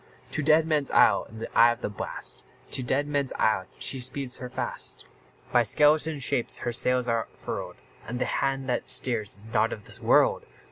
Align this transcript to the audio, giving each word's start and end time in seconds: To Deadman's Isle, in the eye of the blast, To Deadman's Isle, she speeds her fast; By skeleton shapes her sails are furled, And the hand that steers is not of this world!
To 0.31 0.41
Deadman's 0.41 0.89
Isle, 0.89 1.27
in 1.29 1.37
the 1.37 1.55
eye 1.55 1.71
of 1.71 1.81
the 1.81 1.87
blast, 1.89 2.43
To 2.71 2.81
Deadman's 2.81 3.31
Isle, 3.33 3.65
she 3.77 3.99
speeds 3.99 4.37
her 4.37 4.49
fast; 4.49 5.05
By 5.51 5.61
skeleton 5.61 6.19
shapes 6.19 6.57
her 6.57 6.73
sails 6.73 7.07
are 7.07 7.27
furled, 7.35 7.75
And 8.07 8.17
the 8.17 8.25
hand 8.25 8.67
that 8.67 8.89
steers 8.89 9.37
is 9.37 9.47
not 9.53 9.71
of 9.71 9.83
this 9.83 9.99
world! 10.01 10.47